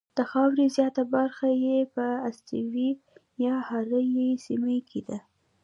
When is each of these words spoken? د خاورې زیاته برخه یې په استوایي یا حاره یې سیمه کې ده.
د 0.17 0.19
خاورې 0.31 0.65
زیاته 0.77 1.03
برخه 1.15 1.49
یې 1.65 1.77
په 1.95 2.05
استوایي 2.29 2.89
یا 3.45 3.55
حاره 3.67 4.01
یې 4.15 4.27
سیمه 4.45 4.75
کې 4.89 5.01
ده. 5.07 5.17